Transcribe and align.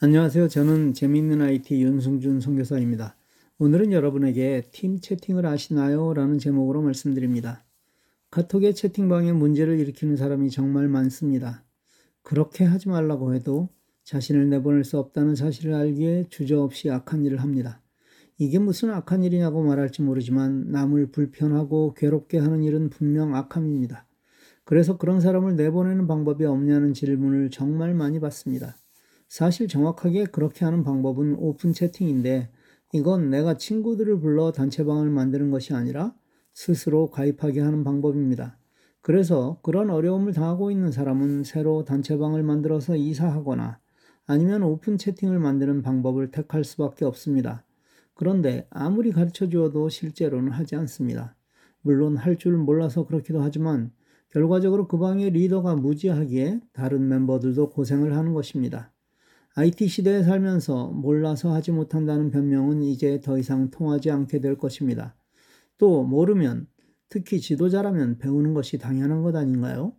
안녕하세요. 0.00 0.46
저는 0.46 0.94
재미있는 0.94 1.40
IT 1.40 1.82
윤승준 1.82 2.38
선교사입니다. 2.38 3.16
오늘은 3.58 3.90
여러분에게 3.90 4.62
팀 4.70 5.00
채팅을 5.00 5.44
아시나요? 5.44 6.14
라는 6.14 6.38
제목으로 6.38 6.82
말씀드립니다. 6.82 7.64
카톡의 8.30 8.76
채팅방에 8.76 9.32
문제를 9.32 9.76
일으키는 9.80 10.14
사람이 10.16 10.50
정말 10.50 10.86
많습니다. 10.86 11.64
그렇게 12.22 12.64
하지 12.64 12.88
말라고 12.88 13.34
해도 13.34 13.70
자신을 14.04 14.48
내보낼 14.48 14.84
수 14.84 15.00
없다는 15.00 15.34
사실을 15.34 15.74
알기에 15.74 16.26
주저없이 16.30 16.92
악한 16.92 17.24
일을 17.24 17.42
합니다. 17.42 17.82
이게 18.38 18.60
무슨 18.60 18.90
악한 18.90 19.24
일이냐고 19.24 19.64
말할지 19.64 20.02
모르지만 20.02 20.70
남을 20.70 21.10
불편하고 21.10 21.94
괴롭게 21.94 22.38
하는 22.38 22.62
일은 22.62 22.88
분명 22.88 23.34
악함입니다. 23.34 24.06
그래서 24.62 24.96
그런 24.96 25.20
사람을 25.20 25.56
내보내는 25.56 26.06
방법이 26.06 26.44
없냐는 26.44 26.94
질문을 26.94 27.50
정말 27.50 27.94
많이 27.94 28.20
받습니다. 28.20 28.76
사실 29.28 29.68
정확하게 29.68 30.24
그렇게 30.26 30.64
하는 30.64 30.82
방법은 30.84 31.36
오픈 31.38 31.72
채팅인데 31.72 32.50
이건 32.92 33.30
내가 33.30 33.54
친구들을 33.54 34.20
불러 34.20 34.50
단체방을 34.52 35.10
만드는 35.10 35.50
것이 35.50 35.74
아니라 35.74 36.14
스스로 36.54 37.10
가입하게 37.10 37.60
하는 37.60 37.84
방법입니다. 37.84 38.58
그래서 39.00 39.58
그런 39.62 39.90
어려움을 39.90 40.32
당하고 40.32 40.70
있는 40.70 40.90
사람은 40.90 41.44
새로 41.44 41.84
단체방을 41.84 42.42
만들어서 42.42 42.96
이사하거나 42.96 43.78
아니면 44.26 44.62
오픈 44.62 44.98
채팅을 44.98 45.38
만드는 45.38 45.82
방법을 45.82 46.30
택할 46.30 46.64
수밖에 46.64 47.04
없습니다. 47.04 47.64
그런데 48.14 48.66
아무리 48.70 49.12
가르쳐 49.12 49.48
주어도 49.48 49.88
실제로는 49.88 50.50
하지 50.52 50.74
않습니다. 50.76 51.36
물론 51.82 52.16
할 52.16 52.36
줄 52.36 52.56
몰라서 52.56 53.06
그렇기도 53.06 53.40
하지만 53.40 53.92
결과적으로 54.30 54.88
그 54.88 54.98
방의 54.98 55.30
리더가 55.30 55.76
무지하기에 55.76 56.60
다른 56.72 57.08
멤버들도 57.08 57.70
고생을 57.70 58.16
하는 58.16 58.34
것입니다. 58.34 58.92
IT 59.58 59.88
시대에 59.88 60.22
살면서 60.22 60.86
몰라서 60.90 61.52
하지 61.52 61.72
못한다는 61.72 62.30
변명은 62.30 62.84
이제 62.84 63.20
더 63.20 63.36
이상 63.38 63.70
통하지 63.72 64.08
않게 64.08 64.38
될 64.38 64.56
것입니다. 64.56 65.16
또 65.78 66.04
모르면 66.04 66.68
특히 67.08 67.40
지도자라면 67.40 68.18
배우는 68.18 68.54
것이 68.54 68.78
당연한 68.78 69.24
것 69.24 69.34
아닌가요? 69.34 69.96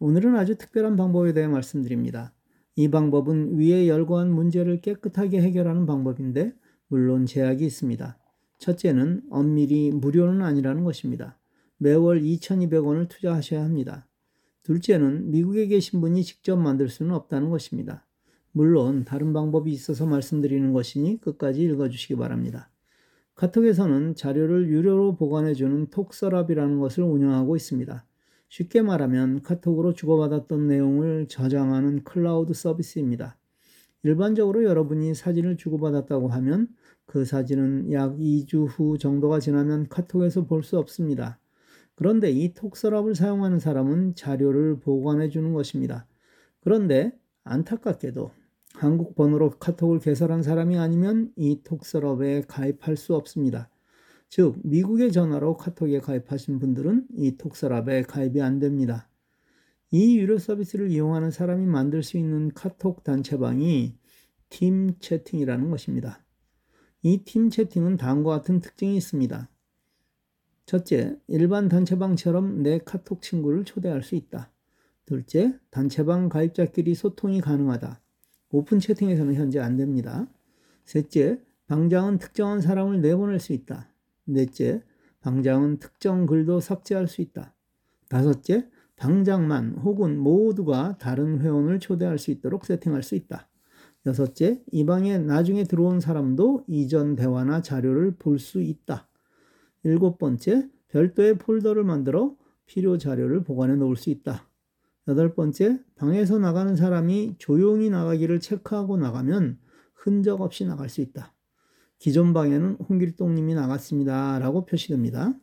오늘은 0.00 0.36
아주 0.36 0.56
특별한 0.56 0.96
방법에 0.96 1.34
대해 1.34 1.46
말씀드립니다. 1.48 2.32
이 2.76 2.88
방법은 2.88 3.58
위에 3.58 3.88
열거한 3.88 4.30
문제를 4.32 4.80
깨끗하게 4.80 5.42
해결하는 5.42 5.84
방법인데 5.84 6.54
물론 6.86 7.26
제약이 7.26 7.66
있습니다. 7.66 8.18
첫째는 8.56 9.24
엄밀히 9.28 9.90
무료는 9.90 10.40
아니라는 10.40 10.84
것입니다. 10.84 11.38
매월 11.76 12.22
2,200원을 12.22 13.10
투자하셔야 13.10 13.62
합니다. 13.62 14.08
둘째는 14.62 15.30
미국에 15.30 15.66
계신 15.66 16.00
분이 16.00 16.24
직접 16.24 16.56
만들 16.56 16.88
수는 16.88 17.14
없다는 17.14 17.50
것입니다. 17.50 18.07
물론 18.52 19.04
다른 19.04 19.32
방법이 19.32 19.70
있어서 19.72 20.06
말씀드리는 20.06 20.72
것이니 20.72 21.20
끝까지 21.20 21.62
읽어주시기 21.62 22.16
바랍니다. 22.16 22.70
카톡에서는 23.34 24.16
자료를 24.16 24.68
유료로 24.68 25.16
보관해주는 25.16 25.90
톡서랍이라는 25.90 26.80
것을 26.80 27.04
운영하고 27.04 27.54
있습니다. 27.56 28.04
쉽게 28.48 28.82
말하면 28.82 29.42
카톡으로 29.42 29.92
주고받았던 29.92 30.66
내용을 30.66 31.28
저장하는 31.28 32.02
클라우드 32.02 32.54
서비스입니다. 32.54 33.36
일반적으로 34.02 34.64
여러분이 34.64 35.14
사진을 35.14 35.56
주고받았다고 35.56 36.28
하면 36.28 36.68
그 37.06 37.24
사진은 37.24 37.92
약 37.92 38.16
2주 38.16 38.66
후 38.68 38.98
정도가 38.98 39.40
지나면 39.40 39.88
카톡에서 39.88 40.46
볼 40.46 40.62
수 40.62 40.78
없습니다. 40.78 41.38
그런데 41.94 42.30
이 42.30 42.54
톡서랍을 42.54 43.14
사용하는 43.14 43.58
사람은 43.58 44.14
자료를 44.14 44.78
보관해 44.80 45.28
주는 45.28 45.52
것입니다. 45.52 46.06
그런데 46.60 47.12
안타깝게도 47.44 48.30
한국 48.78 49.16
번호로 49.16 49.50
카톡을 49.58 49.98
개설한 49.98 50.44
사람이 50.44 50.78
아니면 50.78 51.32
이 51.34 51.62
톡서럽에 51.64 52.42
가입할 52.46 52.96
수 52.96 53.16
없습니다. 53.16 53.68
즉, 54.28 54.56
미국의 54.62 55.10
전화로 55.10 55.56
카톡에 55.56 55.98
가입하신 55.98 56.60
분들은 56.60 57.08
이 57.16 57.36
톡서랍에 57.36 58.02
가입이 58.02 58.40
안 58.40 58.60
됩니다. 58.60 59.08
이 59.90 60.16
유료 60.16 60.38
서비스를 60.38 60.92
이용하는 60.92 61.32
사람이 61.32 61.66
만들 61.66 62.04
수 62.04 62.18
있는 62.18 62.52
카톡 62.54 63.02
단체방이 63.02 63.96
팀 64.48 64.94
채팅이라는 65.00 65.70
것입니다. 65.70 66.24
이 67.02 67.24
팀 67.24 67.50
채팅은 67.50 67.96
다음과 67.96 68.30
같은 68.30 68.60
특징이 68.60 68.96
있습니다. 68.96 69.48
첫째, 70.66 71.18
일반 71.26 71.68
단체방처럼 71.68 72.62
내 72.62 72.78
카톡 72.78 73.22
친구를 73.22 73.64
초대할 73.64 74.04
수 74.04 74.14
있다. 74.14 74.52
둘째, 75.04 75.58
단체방 75.70 76.28
가입자끼리 76.28 76.94
소통이 76.94 77.40
가능하다. 77.40 78.00
오픈 78.50 78.78
채팅에서는 78.78 79.34
현재 79.34 79.58
안 79.60 79.76
됩니다. 79.76 80.26
셋째, 80.84 81.40
방장은 81.66 82.18
특정한 82.18 82.60
사람을 82.60 83.00
내보낼 83.00 83.40
수 83.40 83.52
있다. 83.52 83.88
넷째, 84.24 84.82
방장은 85.20 85.78
특정 85.78 86.26
글도 86.26 86.60
삭제할 86.60 87.08
수 87.08 87.20
있다. 87.20 87.54
다섯째, 88.08 88.68
방장만 88.96 89.74
혹은 89.76 90.18
모두가 90.18 90.96
다른 90.98 91.40
회원을 91.40 91.78
초대할 91.78 92.18
수 92.18 92.30
있도록 92.30 92.64
세팅할 92.64 93.02
수 93.02 93.14
있다. 93.14 93.48
여섯째, 94.06 94.62
이 94.72 94.86
방에 94.86 95.18
나중에 95.18 95.64
들어온 95.64 96.00
사람도 96.00 96.64
이전 96.66 97.16
대화나 97.16 97.60
자료를 97.60 98.12
볼 98.18 98.38
수 98.38 98.62
있다. 98.62 99.06
일곱 99.82 100.18
번째, 100.18 100.68
별도의 100.88 101.36
폴더를 101.38 101.84
만들어 101.84 102.34
필요 102.64 102.96
자료를 102.96 103.44
보관해 103.44 103.76
놓을 103.76 103.96
수 103.96 104.10
있다. 104.10 104.47
여덟 105.08 105.34
번째, 105.34 105.80
방에서 105.96 106.38
나가는 106.38 106.76
사람이 106.76 107.36
조용히 107.38 107.88
나가기를 107.88 108.40
체크하고 108.40 108.98
나가면 108.98 109.58
흔적 109.94 110.42
없이 110.42 110.66
나갈 110.66 110.90
수 110.90 111.00
있다. 111.00 111.34
기존 111.98 112.34
방에는 112.34 112.76
홍길동님이 112.88 113.54
나갔습니다. 113.54 114.38
라고 114.38 114.66
표시됩니다. 114.66 115.34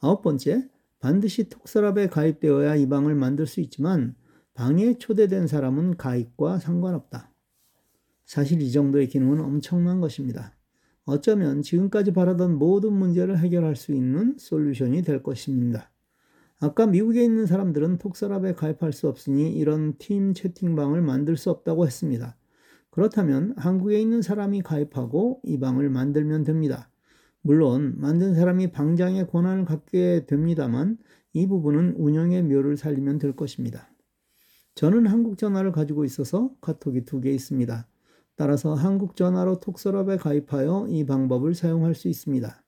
아홉 0.00 0.22
번째, 0.22 0.68
반드시 0.98 1.48
톡서랍에 1.48 2.08
가입되어야 2.08 2.74
이 2.74 2.88
방을 2.88 3.14
만들 3.14 3.46
수 3.46 3.60
있지만 3.60 4.16
방에 4.54 4.98
초대된 4.98 5.46
사람은 5.46 5.96
가입과 5.96 6.58
상관없다. 6.58 7.32
사실 8.24 8.60
이 8.60 8.72
정도의 8.72 9.08
기능은 9.08 9.40
엄청난 9.40 10.00
것입니다. 10.00 10.56
어쩌면 11.04 11.62
지금까지 11.62 12.12
바라던 12.12 12.58
모든 12.58 12.92
문제를 12.92 13.38
해결할 13.38 13.76
수 13.76 13.92
있는 13.92 14.34
솔루션이 14.36 15.02
될 15.02 15.22
것입니다. 15.22 15.92
아까 16.58 16.86
미국에 16.86 17.22
있는 17.22 17.46
사람들은 17.46 17.98
톡서랍에 17.98 18.54
가입할 18.54 18.92
수 18.92 19.08
없으니 19.08 19.52
이런 19.52 19.96
팀 19.98 20.32
채팅방을 20.32 21.02
만들 21.02 21.36
수 21.36 21.50
없다고 21.50 21.86
했습니다. 21.86 22.36
그렇다면 22.90 23.52
한국에 23.58 24.00
있는 24.00 24.22
사람이 24.22 24.62
가입하고 24.62 25.40
이 25.44 25.58
방을 25.58 25.90
만들면 25.90 26.44
됩니다. 26.44 26.90
물론 27.42 27.94
만든 27.98 28.34
사람이 28.34 28.72
방장의 28.72 29.28
권한을 29.28 29.66
갖게 29.66 30.24
됩니다만 30.26 30.96
이 31.34 31.46
부분은 31.46 31.96
운영의 31.98 32.44
묘를 32.44 32.78
살리면 32.78 33.18
될 33.18 33.36
것입니다. 33.36 33.90
저는 34.74 35.06
한국 35.06 35.36
전화를 35.38 35.72
가지고 35.72 36.04
있어서 36.04 36.50
카톡이 36.62 37.04
두 37.04 37.20
개 37.20 37.30
있습니다. 37.30 37.86
따라서 38.34 38.74
한국 38.74 39.16
전화로 39.16 39.60
톡서랍에 39.60 40.16
가입하여 40.16 40.86
이 40.88 41.04
방법을 41.04 41.54
사용할 41.54 41.94
수 41.94 42.08
있습니다. 42.08 42.62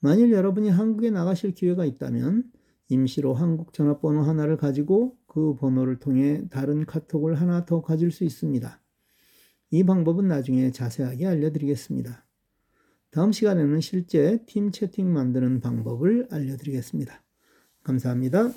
만일 0.00 0.32
여러분이 0.32 0.70
한국에 0.70 1.10
나가실 1.10 1.52
기회가 1.52 1.84
있다면 1.84 2.44
임시로 2.90 3.34
한국 3.34 3.72
전화번호 3.72 4.22
하나를 4.22 4.56
가지고 4.56 5.16
그 5.26 5.54
번호를 5.54 6.00
통해 6.00 6.42
다른 6.50 6.84
카톡을 6.84 7.40
하나 7.40 7.64
더 7.64 7.80
가질 7.80 8.10
수 8.10 8.24
있습니다. 8.24 8.82
이 9.70 9.84
방법은 9.84 10.26
나중에 10.26 10.72
자세하게 10.72 11.26
알려드리겠습니다. 11.26 12.26
다음 13.10 13.32
시간에는 13.32 13.80
실제 13.80 14.44
팀 14.46 14.72
채팅 14.72 15.12
만드는 15.12 15.60
방법을 15.60 16.28
알려드리겠습니다. 16.30 17.22
감사합니다. 17.84 18.50